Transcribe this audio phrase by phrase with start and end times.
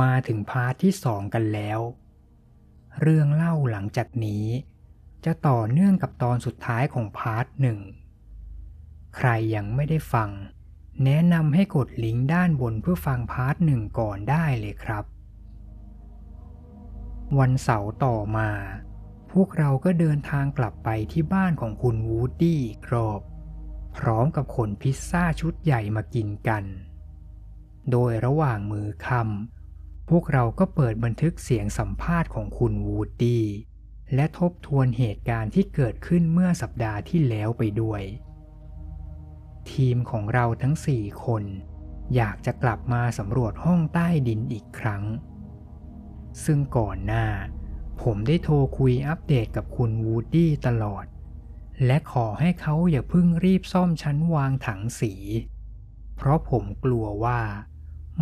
[0.00, 1.80] มาถึง part ที่สองกันแล้ว
[3.00, 4.46] เรื่องเล่าหลังจากนี้
[5.24, 7.78] จะต่อเนื่องกับตอนสุดท้ายของ part หนึ่ง
[9.16, 10.30] ใครยังไม่ได้ฟัง
[11.04, 15.04] แนะนำให้กดลิงก์ด้านบนเพื่อฟัง part หนึ่งก่อนได้เลยครับ
[17.38, 18.50] วันเสาร์ต่อมา
[19.32, 23.20] พวกเราก็เดินทางกลับไปที่บ้านของคุณวูดดี้อีกรอบ
[23.96, 26.64] พร้อมกับขนพิซซ่าชุดใหญ่มากินกัน
[27.90, 29.55] โดยระหว่างมื้อค่ำ
[30.08, 33.44] พวกเราก็เปิดบันทึกเสียงสัมภาษณ์ของคุณวูดดี้
[34.14, 38.02] และทบทวนเหตุการณ์ที่เกิดขึ้นเมื่อสัปดาห์ที่แล้วไปด้วย
[39.72, 41.44] ทีมของเราทั้งสี่คน
[42.14, 45.04] อยากจะกลับมาสำรวจห้องใต้ดินอีกครั้ง
[46.44, 47.26] ซึ่งก่อนหน้า
[48.02, 51.06] ผมได้โทรคุยอัปเดตกับคุณวูดดี้ตลอด
[51.86, 55.12] และขอให้เขาอย่าเพิ่งรีบซ่อมชั้นวางถังสี
[56.16, 57.40] เพราะผมกลัวว่า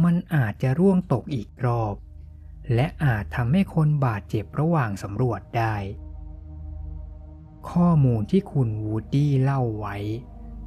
[0.02, 1.94] มันอาจจะร่วงตกอีกรอบ
[2.74, 5.76] และอาจทำให้คนบาดเจ็บระหว่างสำรวจได้
[7.70, 9.96] ข้อมูลที่คุณวูดดี้เล่าไว้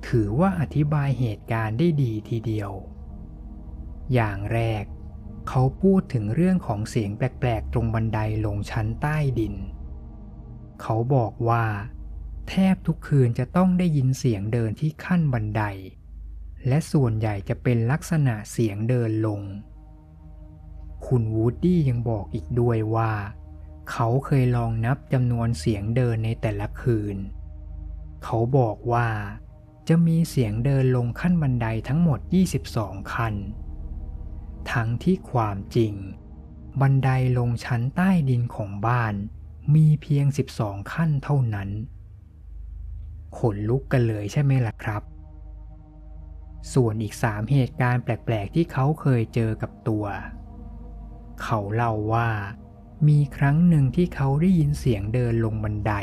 [0.08, 2.72] ถือว่าอธิบายเหตุการณ์ได้ดีทีเดียว
[4.14, 4.84] อย่างแรก
[5.50, 9.56] เขาพูดถึงเรื่องของเสียงแปลกๆ ตรงบันไดลงชั้นใต้ดิน
[10.82, 11.66] เขาบอกว่า
[12.50, 15.64] แทบทุกคืนจะต้องได้ยินเสียงเดินที่ขั้นบันได
[16.68, 19.42] และส่วนใหญ่จะเป็นลักษณะเสียงเดินลง
[21.08, 23.12] คุณวูดดี้ยังบอกอีกด้วยว่า
[23.92, 27.18] เขาเคยลองนับจำนวนเสียงเดินในแต่ละคืน
[28.24, 29.08] เขาบอกว่า
[29.88, 32.20] จะมีเสียงเดินลงขั้นบันไดทั้งหมด
[32.66, 33.36] 22 คัน
[34.72, 35.94] ทั้งที่ความจริง
[36.82, 39.14] บันไดลงชั้นใต้ดินของบ้าน
[39.76, 40.26] มีเพียง
[40.60, 41.70] 12 ขั้นเท่านั้น
[43.38, 45.04] ขนลุกกันเลยใช่ไหมล่ะครับ
[46.74, 50.06] ส่วนอีกสามเหตุการณ์แปลกๆที่เขาเคยเจอกับตัว
[51.42, 52.30] เขาเล่าว่า
[53.08, 55.94] มีครั้งหนึ่งที่เขาได้ยินเสียงเดินลงบันได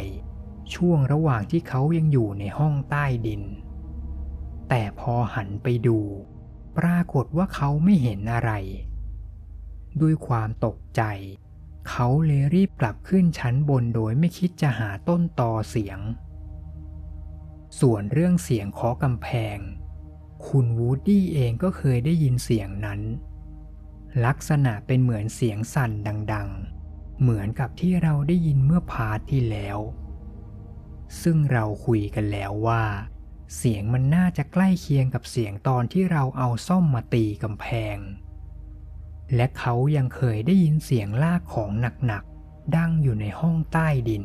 [0.75, 3.43] ช่วงระหว่างที่เขายังอยู่ในห้องใต้ดิน
[4.69, 5.99] แต่พอหันไปดู
[6.79, 8.53] ปรากฏว่าเขาไม่เห็นอะไร
[10.01, 11.03] ด้วยความตกใจ
[11.89, 15.99] เขาเลยรีบกลับขึ้นชั้นบนโดยไม่คิดจะหาต้นตอเสียง
[17.81, 19.59] ส่วนเรื่องเสียงเคาะกำแพง
[20.49, 23.01] คุณวูดดี้เองก็เคยได้ยินเสียงนั้น
[24.27, 25.91] ลักษณะเป็นเหมือนเสียงสั่น
[26.33, 26.49] ดัง
[26.85, 29.79] ๆ เหมือนกับที่เราได้ยินเมื่อ part ที่แล้ว
[31.23, 32.85] ซึ่งเราคุยกันแล้วว่า
[33.57, 37.97] เสียงมันน่าจะใกล้เคียงกับเสียงตอนที่เราเอาส้อมมาตีกำแพง
[39.35, 41.71] และเขายังเคยได้ยินเสียงลากของ
[42.07, 44.25] หนักๆดังอยู่ในห้องใต้ดิน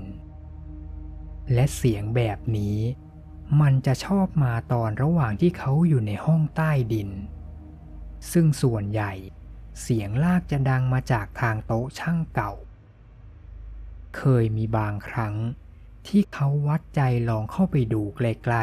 [1.54, 2.78] และเสียงแบบนี้
[3.62, 7.10] มันจะชอบมาตอนระหว่างที่เขาอยู่ในห้องใต้ดิน
[8.32, 9.14] ซึ่งส่วนใหญ่
[9.82, 12.54] เสียงลากจะดังมาจากทางโต๊ะช่างเก่า
[14.18, 15.36] เคยมีบางครั้ง
[16.08, 18.56] ที่เขาวัดใจลองเข้าไปดูใกล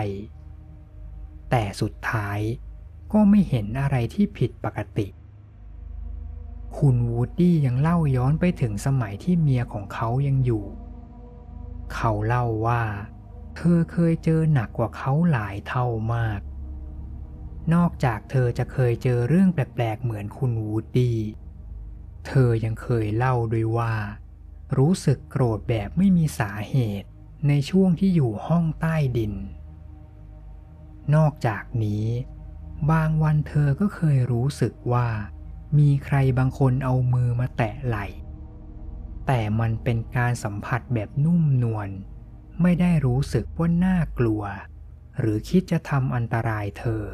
[0.72, 2.38] ๆ แต่สุดท้าย
[3.12, 5.08] ก็ไม่เห็นอะไรที่ผิดปกติ
[6.78, 10.64] คุณวูดดี้ยังเล่าย้อนไปถึงสมัยที่เมียของเขายังอยู่
[11.94, 12.82] เขาเล่าว่า
[13.56, 16.40] เธอเคยเจอหนักกว่าเขาหลายเท่ามาก
[17.74, 21.18] นอกจากเธอจะเคยเจอเรื่องแปลกๆเหมือนคุณวูดดี้
[22.26, 23.94] เธอยังเคยเล่าด้วยว่า
[24.78, 27.08] รู้สึกโกรธแบบไม่มีสาเหตุ
[27.48, 29.34] ในช่วงที่อยู่ห้องใต้ดิน
[31.14, 32.06] นอกจากนี้
[32.90, 35.08] บางวันเธอก็เคยรู้สึกว่า
[35.78, 38.06] มีใครบางคนเอามือมาแตะไหล่
[39.26, 41.88] แต่มันเป็นการสัมผัสแบบนุ่มนวล
[42.62, 44.42] ไม่ได้รู้สึกว่าน่ากลัว
[45.18, 47.04] หรือคิดจะทำอันตรายเธอ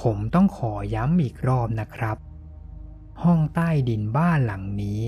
[0.00, 2.16] ผมต้องขอย้ำอีกรอบนะครับ
[3.22, 5.00] ห้องใต้ดินบ้านหลังนี้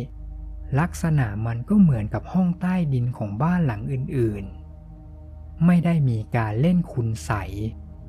[0.81, 7.33] ลักษณะมันก็เหมือนกับห้องใต้ดินของบ้านหลังอื่นๆ ไม่ได้มีการเล่นคุณใส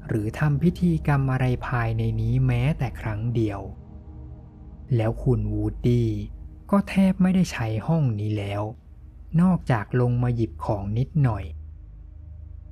[0.08, 3.60] หรือทำพิธีกรรมอะไรภายในนี้แม้แต่ครั้งเดียว
[4.96, 6.10] แล้วคุณวูดดี้
[6.72, 8.62] ก็แทบไม่ได้ใช้ห้องนี้แล้ว
[9.42, 11.46] นอกจากลงมาหยิบของนิดหน่อย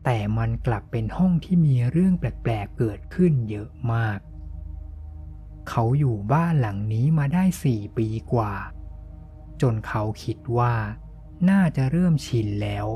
[0.04, 4.20] แต่มันกลับเป็นห้องที่มีเรื่องแปลกๆเกิดขึ้นเยอะมาก
[5.70, 8.54] เขาอยู่บ้านหลังนี้มาได้สี่ปีกว่า
[9.62, 10.74] จนเขาคิดว่า
[11.50, 12.88] น่าจะเริ่มชินแล้ว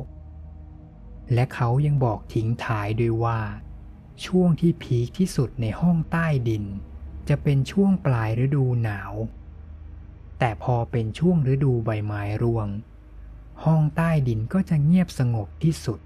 [1.34, 3.40] และเขายังบอกทิ้งท้ายด้วยว่า
[4.26, 6.66] ช่วงที่พีคที่สุดในห้องใต้ดิน
[7.30, 9.14] จะเป็นช่วงปลายฤดูหนาว
[10.40, 12.68] แต่พอเป็นช่วงฤดูใบไม้ร่วง
[13.64, 16.00] ห้องใต้ดินก็จะเงียบสงบที่สุด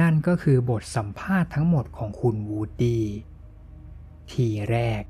[0.00, 3.04] นั่นก็คือบทสัมภาษณ์ทั้งหมดของคุณวูดดี้
[4.30, 5.02] ทีแรก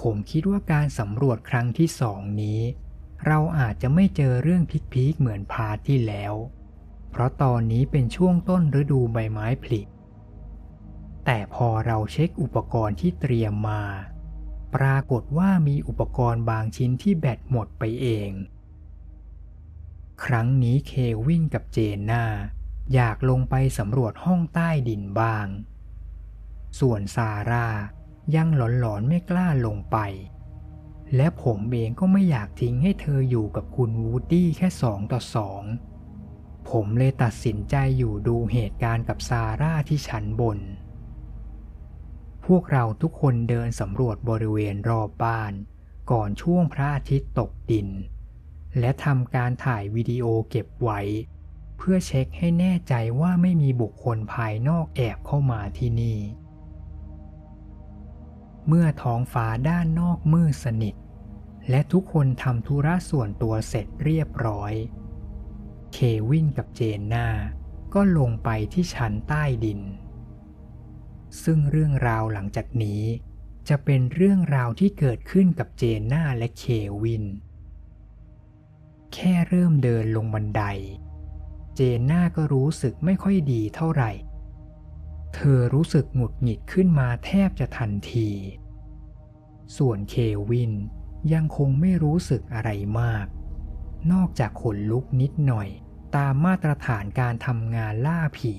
[0.00, 2.60] ผมคิดว่าการสำรวจครั้งที่สองนี้
[3.26, 6.34] เราอาจจะไม่เจอเรื่องพีคๆเหมือนพาที่แล้ว
[7.10, 9.80] เพราะตอนนี้เป็นช่วงต้นฤดูใบไม้ผลิ
[11.24, 13.82] แต่พอเราเช็คอุปกรณ์ที่เตรียมมา
[14.74, 18.30] ปรากฏว่ามีอุปกรณ์บางชิ้นที่แบตหมดไปเอง
[20.24, 20.92] ครั้งนี้เค
[21.26, 22.24] วินกับเจนนา
[22.94, 25.46] อยากลงไปสำรวจห้องใต้ดินบ้าง
[26.80, 27.68] ส่วนซาร่า
[28.34, 29.96] ยังหลอนๆไม่กล้าลงไป
[31.16, 35.62] และผมเองก็ไม่อยากทิ้งให้เธออยู่กับคุณวูดดี้แค่สองต่อสอง
[36.70, 40.58] ผมเลยตัดสินใจอยู่ดูเหตุการณ์กับซาร่าที่ชั้นบน
[42.46, 45.52] พวกเราทุกคนเดินสำรวจบริเวณรอบบ้าน
[46.10, 47.88] ก่อนช่วงพระอาทิตย์ตกดิน
[48.78, 51.00] และทำการถ่ายวิดีโอเก็บไว้
[51.76, 56.18] เพื่อเช็คให้แน่ใจว่าไม่มีบุคคลภายนอกแอบเข้ามาที่นี่
[58.66, 60.94] เมื่อท้องฟ้าด้านนอกมืดสนิท
[61.70, 64.72] และทุกคนทำธุระส่วนตัวเสร็จเรียบร้อย
[65.92, 65.98] เค
[66.28, 67.26] วินกับเจนนา
[67.94, 69.80] ก็ลงไปที่ชั้นใต้ดิน
[71.42, 73.02] ซึ่งเรื่องราวหลังจากนี้
[73.68, 76.64] จะเป็นเรื่องราวที่เกิดขึ้นกับเจนนาและเค
[77.02, 77.24] วิน
[79.14, 80.62] แค่เริ่มเดินลงบันได
[81.74, 84.10] เจนนาก็รู้สึกไม่ค่อยดีเท่าไหร่
[85.34, 88.28] เธอรู้สึกหงุดหงิดขึ้นมาแทบจะทันที
[89.76, 90.14] ส่วนเค
[90.50, 90.72] วิน
[91.32, 92.70] ยังคงไม่รู้สึกอะไร
[93.00, 93.26] มาก
[94.12, 95.68] นอกจากขนลุกนิดหน่อย
[96.16, 98.54] ตามมาตรฐานการทำงานล่าผี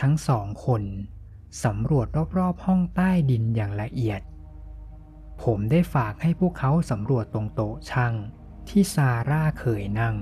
[0.00, 0.82] ทั้งสองคน
[1.64, 2.06] สำรวจ
[2.38, 4.20] รอบๆห้องใต้ดินอย่างละเอียด
[5.42, 8.14] ผมได้ฝากให้พวกเขาสำรวจตรงโต๊ะช่าง
[8.68, 10.16] ที่ซาร่าเคยนั่ง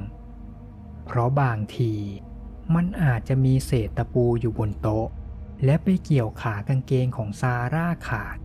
[1.05, 1.95] เพราะบางที
[2.75, 5.07] มันอาจจะมีเศษตะปูอยู่บนโต๊ะ
[5.65, 8.39] และไปเกี่ยวขากางเกงของซาร่าขาด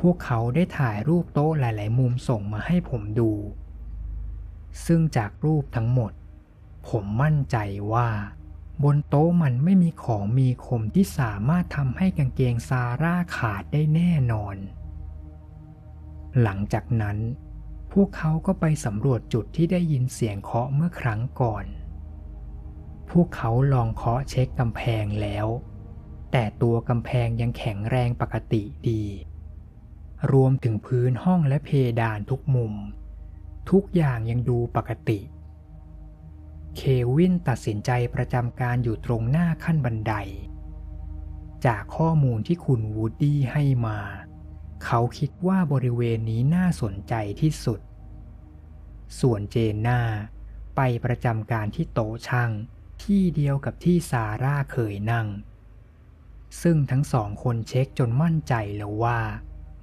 [0.00, 3.32] พวกเขาได้ถ่ายรูปโต๊ะหลาย ๆ มุมส่งมาให้ผมดู
[4.86, 6.12] ซึ่งจากรูปทั้งหมด
[6.88, 7.56] ผมมั่นใจ
[7.92, 8.08] ว่า
[8.84, 14.56] บนโต๊ะมันไม่มีของมีคมที่สามารถทำให้กางเกงซาร่าขาดได้แน่นอน
[16.42, 17.18] หลังจากนั้น
[17.92, 21.64] พวกเขาก็ไปสำรวจจุดที่ได้ยินเสียงเคาะเมื่อครั้งก่อน
[23.10, 25.46] พวกเขาลองเคาะเช็คกำแพงแล้ว
[26.32, 29.04] แต่ตัวกำแพงยังแข็งแรงปกติดี
[30.32, 31.70] รวมถึงพื้นห้องและเพ
[32.00, 32.74] ดานทุกมุม
[33.70, 35.20] ทุกอย่างยังดูปกติ
[36.76, 36.80] เค
[37.16, 40.14] วินตัดสินใจประจำการอยู่ตรงหน้าขั้นบันได
[41.66, 43.98] จากข้อมูลที่คุณวูดดี้ให้มา
[44.84, 47.80] เขาคิดว่าบริเวณนี้น่าสนใจที่สุด
[49.20, 50.00] ส่วนเจนนา
[50.76, 52.50] ไปประจำการที่โต๊ะช่าง
[53.02, 55.28] ที่เดียวกับที่ซาร่าเคยนั่ง
[56.62, 59.20] ซึ่งทั้งสองคนเช็คจนมั่นใจแล้วว่า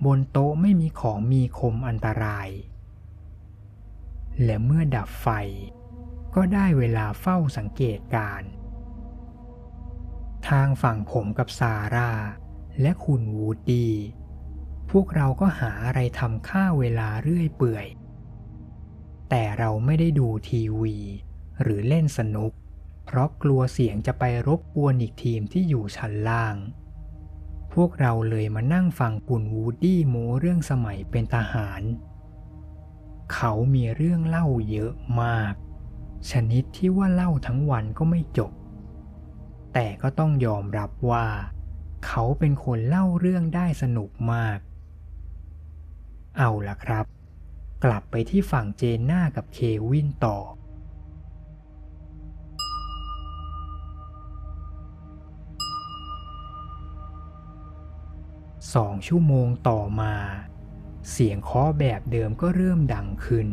[0.05, 2.49] บนโต๊ะไม่มีของมีคมอันตราย
[4.43, 5.27] และเมื่อดับไฟ
[6.35, 8.43] ก็ได้เวลาเฝ้าสังเกตการ
[10.49, 12.11] ทางฝั่งผมกับซาร่า
[12.81, 13.93] และคุณวูดดี้
[14.91, 17.87] พวกเราก็หาอะไรทำค่าเวลาเรื่อยเปื่อย
[19.29, 20.97] แต่เราไม่ได้ดูทีวี
[21.61, 22.51] หรือเล่นสนุก
[23.05, 26.55] เพราะกลัวเสียงจะไปรบกวนอีกทีมที่อยู่ชั้นล่าง
[27.73, 31.81] พวกเราเลยมานั่งฟังคุณวูดดี้โมเรื่องสมัยเป็นทหาร
[33.33, 35.53] เขามีเรื่องเล่าเยอะมาก
[36.31, 38.51] ชนิดที่ว่าเล่าทั้งวันก็ไม่จบ
[39.73, 41.27] แต่ก็ต้องยอมรับว่า
[42.05, 44.57] เขาเป็นคนเล่าเรื่องได้สนุกมาก
[46.39, 47.05] เอาล่ะครับ
[47.83, 50.37] กลับไปที่ฝั่งเจนน่ากับเควินต่อ
[58.75, 60.15] สองชั่วโมงต่อมา
[61.11, 63.49] เสียงเคาะแบบเดิมก็เริ่มดังขึ้น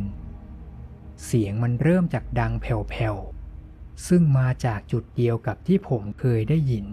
[1.25, 6.87] เสียงมันเริ่มจากดังแผ่วๆ ซึ่งมาจากจุดเดียวกับที่ผมเคยได้ยิน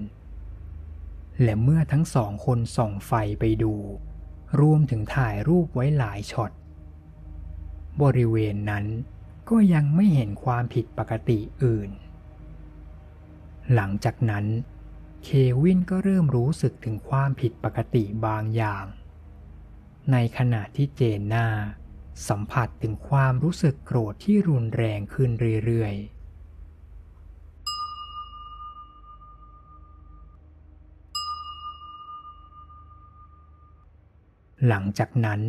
[1.44, 3.76] และเมื่อทั้งสองคนส่องไฟไปดู
[4.60, 6.52] รวมถึงถ่ายรูปไว้หลายช็อต
[8.02, 8.86] บริเวณนั้น
[9.50, 11.90] ก็ยังไม่เห็นความผิดปกติอื่น
[13.74, 14.46] หลังจากนั้น
[15.24, 15.30] เค
[15.62, 18.86] วินก็เริ่มรู้สึกถึงความผิดปกติบางอย่าง
[20.12, 21.48] ในขณะที่เจนนา
[22.28, 25.30] สัมผัสถึงความรู้สึกโกรธที่รุนแรงขึ้น
[25.66, 26.19] เรื่อยๆ
[34.68, 35.42] หลังจากนั้น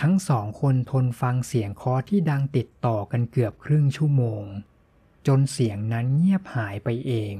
[0.00, 4.44] ทั้งสองคนทนฟังเสียงคาะที่ดังติดต่อกันเกือบครึ่งชั่วโมง
[5.26, 7.36] จนเสียงนั้นเงียบหายไปเอง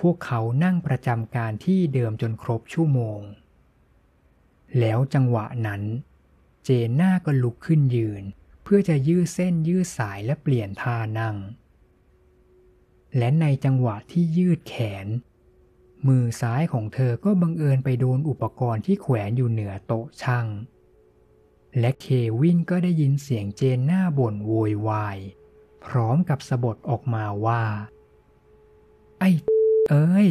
[0.00, 3.20] พวกเขานั่งประจำการที่เดิมจนครบชั่วโมง
[4.78, 5.82] แล้วจังหวะนั้น
[6.64, 8.22] เจนน่าก็ลุกขึ้นยืน
[8.62, 11.36] เพื่อจะยืดเส้นยืดสายและเปลี่ยนท่านั่ง
[13.16, 15.06] และในจังหวะที่ยืดแขน
[16.08, 20.46] มือซ้ายของเธอก็บังเอิญไปโดนอุปกรณ์ที่แขวนอยู่เหนือโต๊ะช่าง
[21.78, 22.06] และเค
[22.40, 25.18] วินก็ได้ยินเสียงเจนหน้าบ่นโวยวาย
[25.84, 27.62] พร้อมกับสะบดออกมาว่า
[29.18, 29.30] ไอ้
[29.88, 30.28] เอ้ย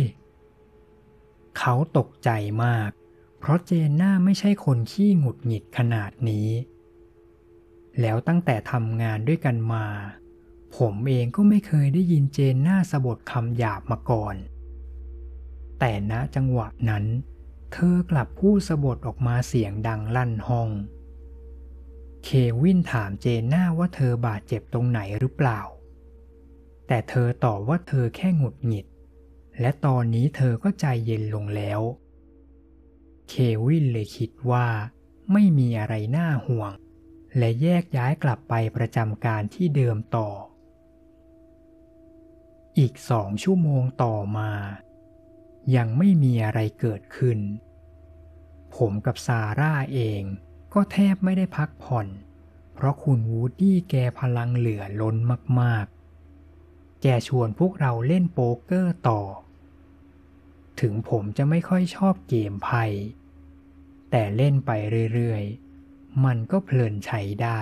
[1.57, 2.29] เขาตกใจ
[2.63, 2.89] มาก
[3.39, 6.49] เพราะเจนหน้าไม่ใช่คนขี้หงุดหงิดขนาดนี้
[8.01, 9.85] แล้วตั้งแต่ทำงานด้วยกันมา
[10.77, 14.35] ผมเองก็ไม่เคยได้ยินเจนหน้าสะบดคำหยาบมาก่อน
[15.83, 17.05] แต่ณจังหวะนั้น
[17.73, 20.69] เธอกลับพูดสะบดออกมาเสียงดังลั่นห้อง
[22.23, 22.29] เค
[22.61, 25.61] วินถามเจนหน้าว่าเธอบาดเจ็บตรงไหนหรือเปล่า
[26.87, 28.85] แต่เธอตอบว่าเธอแค่หงุดหงิด
[29.59, 31.81] และตอนนี้เธอก็ใจเย็นลงแล้ว
[33.29, 33.33] เค
[33.65, 34.67] วินเลยคิดว่า
[35.31, 36.71] ไม่มีอะไรน่าห่วง
[37.37, 40.29] และแยกย้ายกลับไปประจำการที่เดิมต่อ
[42.79, 44.51] อีกสองชั่วโมงต่อมา
[45.75, 47.39] ยังไม่มีอะไรเกิดขึ้น
[48.75, 50.21] ผมกับซาร่าเอง
[50.73, 52.07] ก็แทบไม่ได้พักผ่อน
[52.73, 55.15] เพราะคุณวูดดี้แกพลังเหลือล้น
[55.59, 59.21] มากๆ แกชวนพวกเราเล่นโป๊กเกอร์ต่อ
[60.79, 62.85] ถึงผมจะไม่ค่อยชอบเกมไพ่
[64.11, 64.71] แต่เล่นไป
[65.13, 67.61] เรื่อยๆ มันก็เพลินใช้ได้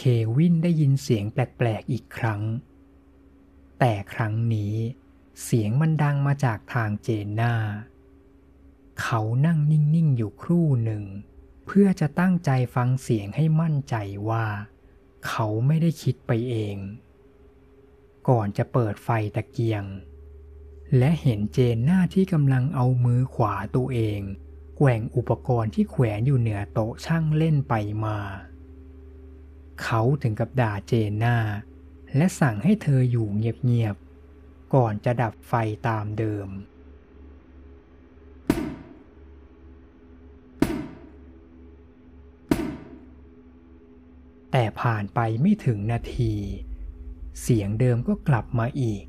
[0.00, 2.42] เควินได้ยินเสียงแปลกๆอีกครั้ง
[3.78, 4.74] แต่ครั้งนี้
[5.44, 7.54] เสียงมันดังมาจากทางเจนนา
[9.00, 11.04] เขานั่งนิ่ง ๆ อยู่ครู่หนึ่ง
[11.66, 13.94] เพื่อจะตั้งใจฟังเสียงให้มั่นใจ
[14.28, 14.46] ว่า
[15.26, 16.76] เขาไม่ได้คิดไปเอง
[18.28, 19.84] ก่อนจะเปิดไฟตะเกียง
[20.98, 24.20] และเห็นเจนหน้าที่กำลังเอามือขวาตัวเอง
[24.76, 27.74] แกว่งอุปกรณ์ที่แขวนอยู่เหนือโต๊ะช่างเล่นไป
[28.06, 28.18] มา
[29.82, 31.36] เขาถึงกับด่าเจนหน้า
[32.16, 35.52] และสั่งให้เธออยู่เงียบๆ ก่อนจะดับไฟ
[35.88, 36.48] ตามเดิม
[44.52, 46.34] แต่ผ่านไปไม่ถึงนาที
[47.42, 49.04] เสียงเดิมก็กลับมาอีก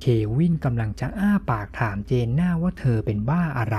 [0.00, 0.04] เค
[0.36, 3.78] วินกำลังจะอ้าปากถามเจนหน้าว่าเธอเป็นบ้าอะไร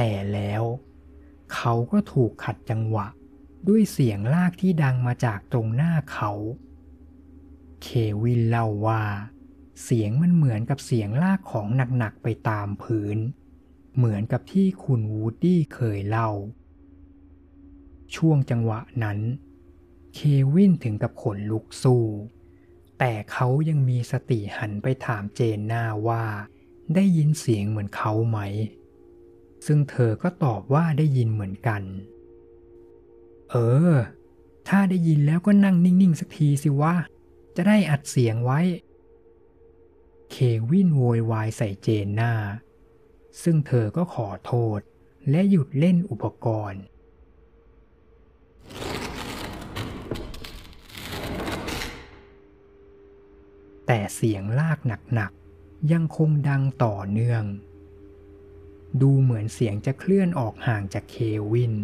[0.00, 0.62] แต่แล้ว
[1.54, 3.06] เขาก็ถูกขัดจังหวะ
[3.68, 6.32] ด้วยเสียงลากที่ดังมาจากตรงหน้าเขา
[7.82, 7.88] เค
[8.22, 9.02] วินเล่าว่า
[9.82, 11.66] เสียงมันเหมือนกับเสียงลากของ
[11.98, 13.18] หนักๆไปตามพื้น
[13.96, 16.30] เหมือนกับที่คุณวูดดี้เคยเล่า
[18.16, 19.18] ช่วงจังหวะนั้น
[20.14, 20.20] เค
[20.54, 22.04] วินถึงกับขนลุกสู้
[22.98, 26.24] แต่เขายังมีสติหันไปถามเจนหน้าว่า
[26.94, 28.40] ได้ยินเสียงเหมือนเขาไหม
[29.66, 31.82] ซึ่งเธอก็ตอบว่าได้ยินเหมือนกัน
[33.50, 33.56] เอ
[33.90, 33.92] อ
[34.68, 36.94] ถ้าได้ยินแล้วก็นั่งนิ่งๆสักทีสิวะ
[37.56, 38.60] จะได้อัดเสียงไว้
[40.30, 40.36] เค
[40.70, 42.32] วินโวยวายใส่เจนนา
[43.42, 44.80] ซึ่งเธอก็ขอโทษ
[45.30, 46.82] และหยุดเล่นอุปกรณ์
[53.86, 54.78] แต่เสียงลาก
[55.14, 57.44] หนักๆยังคงดังต่อเนื่อง
[59.02, 61.16] ดูเหมือนเสียงจะเคลื่อนออกห่างจากเค
[61.52, 61.74] วิน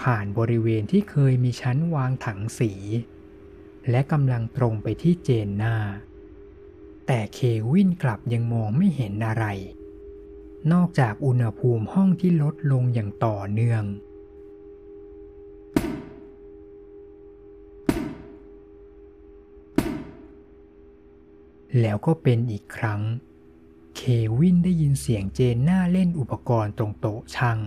[0.00, 2.72] ผ่านบริเวณที่เคยมีชั้นวางถังสี
[3.90, 5.76] และกำลังตรงไปที่เจนนา
[7.06, 7.40] แต่เค
[7.72, 9.44] วินกลับยังมองไม่เห็นอะไร
[10.72, 13.84] นอกจากอุณหภูมิห้องที่ลดลงอย่างต่อเนื่อง
[21.80, 23.00] แล้วก็เป็นอีกครั้ง
[24.00, 24.06] เค
[24.38, 27.60] วินได้ยินเสียงเจนหน้าเล่นอุปกรณ์ตรงโต๊ะช่าง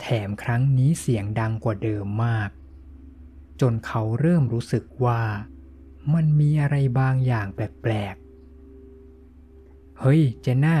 [0.00, 2.50] แถมครั้งนี้เสียงดังกว่าเดิมมาก
[3.60, 5.22] จนเขาเริ่มรู้สึกว่า
[6.14, 10.76] มันมีอะไรบางอย่างแปลกๆ เฮ้ย เจนน่า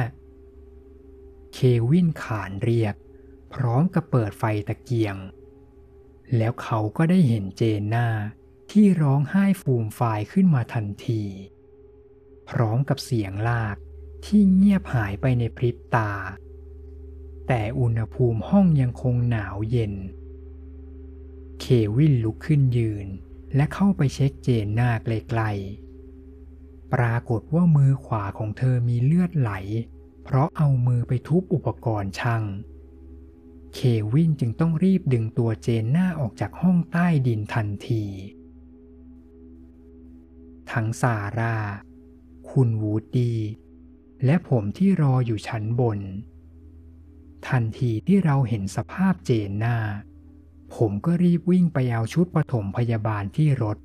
[1.52, 1.58] เค
[1.90, 2.94] วินขานเรียก
[3.54, 5.16] พร้อมกับเปิดไฟตะเกียง
[6.36, 8.06] แล้วเขาก็ได้เห็นเจนน่า
[8.70, 11.22] ที่ร้องไห้ฟูมฟายขึ้นมาทันที
[12.48, 13.76] พร้อมกับเสียงลาก
[14.24, 16.12] ที่เงียบหายไปในพริบตา
[17.48, 19.94] แต่อุณหภูมิห้องยังคงหนาวเย็น
[21.60, 21.64] เค
[21.96, 23.06] วินลุกขึ้นยืน
[23.54, 29.52] และเข้าไปเช็คเจนหน้าไกลๆ ปรากฏว่ามือขวาของเธอมีเลือดไหล
[30.24, 32.44] เพราะเอามือไปทุบอุปกรณ์ช่าง
[33.74, 33.78] เค
[34.12, 38.04] วินจึงต้องรีบดึงตัวเจนหน้าออกจากห้องใต้ดินทันที
[40.72, 41.56] ทั้งซาร่า
[42.50, 43.38] คุณวูดดี้
[44.24, 45.98] และผมที่รออยู่ชั้นบน
[47.48, 49.78] ทันทีที่เราเห็นสภาพเจนหน้า
[50.74, 53.78] ผมก็รีบวิ่งไปเอาชุดปฐมพยาบาลที่รถ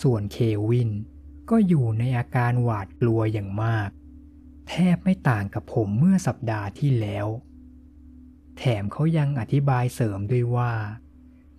[0.00, 0.36] ส่วนเค
[0.68, 0.90] วิน
[1.50, 3.90] ก็อยู่ในอาการหวาดกลัวอย่างมาก
[4.68, 7.26] แทบไม่ต่างกับผมเมื่อสัปดาห์ที่แล้ว
[8.58, 10.72] แถมเขายังอธิบายเสริมด้วยว่า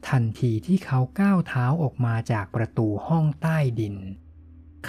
[0.09, 3.95] ทันทีที่เขาก้าวเท้าออกมาจากประตูห้องใต้ดิน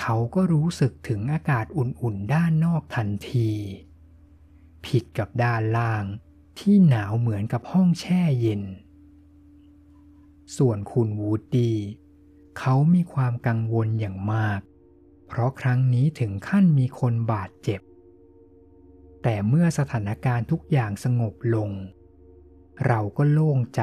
[0.00, 3.50] เขาก็รู้สึกถึงอากาศอุ่นๆด้านนอกทันที
[4.86, 6.04] ผิดกับด้านล่าง
[6.58, 8.62] ที่หนาวเหมือนกับห้องแช่เย็น
[10.56, 11.76] ส่วนคุณวูดดี้
[12.58, 14.60] เขามีความกังวลอย่างมาก
[15.26, 17.80] เพราะครั้งนี้ถึงขั้นมีคนบาดเจ็บ
[19.22, 21.70] แต่เมื่อสถานการณ์ทุกอย่างสงบลง
[22.86, 23.82] เราก็โล่งใจ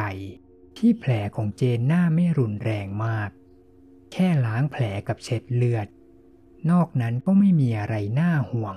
[0.78, 3.30] ที่แผลของเจนหน้าไม่รุนแรงมาก
[4.12, 5.88] แค่ล้างแผลกับเช็ดเลือด
[6.72, 8.76] นอกนั้นก็ไม่มีอะไรน่าห่วง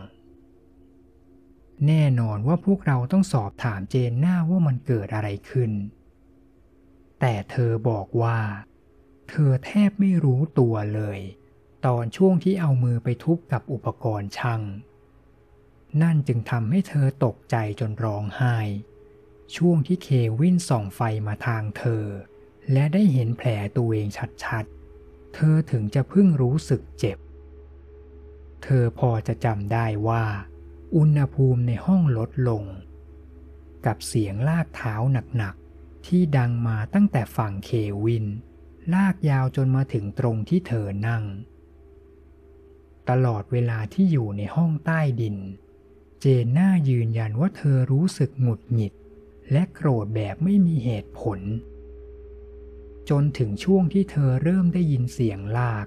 [1.87, 5.73] แน่นอนว่าพวกเราต้องสอบถามเจนหน้าว่ามันเกิดอะไรขึ้น
[7.21, 8.39] แต่เธอบอกว่า
[9.29, 11.19] เธอแทบไม่รู้ตัวเลย
[11.87, 14.63] ตอนช่วงที่เอามือไปทุบกับอุปกรณ์ช่าง
[16.03, 18.57] นั่นจึงทำให้เธอตกใจจนร้องไห้
[19.57, 20.09] ช่วงที่เค
[20.41, 22.05] วินส่องไฟมาทางเธอ
[22.73, 24.07] และได้เห็นแผลตัวเอง
[24.45, 27.19] ชัดๆ เธอถึงจะเพิ่งรู้สึกเจ็บ
[28.69, 30.25] ธอพอจะจำได้ว่า
[30.97, 32.65] อุณหภูมิในห้องลดลง
[33.87, 34.95] กับเสียงลากเท้า
[35.37, 37.71] หนักๆ ที่ดังมาตั้งแต่ฝั่งเค
[38.05, 38.27] วิน
[38.95, 41.25] ลากยาวจนมาถึงตรงที่เธอนั่ง
[43.09, 45.37] ตลอดเวลาที่อยู่ในห้องใต้ดิน
[46.21, 48.95] เจนน่ายืนยันว่าเธอรู้สึกหงุดหงิด
[49.53, 51.41] และโกรธแบบไม่มีเหตุผล
[53.09, 55.87] จนถึงช่วงที่เธอเริ่มได้ยินเสียงลาก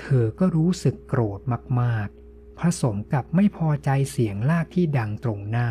[0.00, 1.40] เธอก็รู้สึกโกรธ
[1.80, 5.70] มากๆ ผสมกับไม่พอใจเสียงลากที่ดังตรงหน้า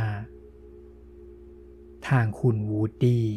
[2.07, 3.27] ทางคุณวูดดี้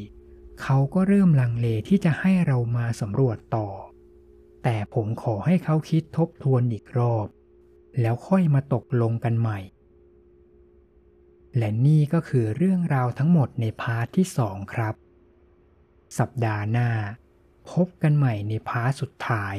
[0.62, 3.68] เขาก็เริ่มลังเลที่จะให้เรามาสำรวจต่อ
[4.62, 7.26] แต่ผมขอให้เขาคิดทบทวนอีกรอบ
[8.00, 9.58] แล้วค่อยมาตกลงกันใหม่
[11.56, 14.94] และนี่ก็คือเรื่องราวทั้งหมดใน part ที่สองครับ
[16.18, 16.90] สัปดาห์หน้า
[17.70, 19.56] พบกันใหม่ใน part สุดท้าย